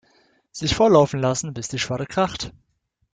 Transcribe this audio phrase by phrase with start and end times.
[0.51, 2.51] Sich volllaufen lassen bis die Schwarte kracht.